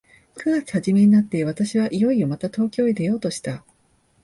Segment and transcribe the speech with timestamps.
[0.35, 3.63] 九月始めになって、私はいよいよまた東京へ出ようとした。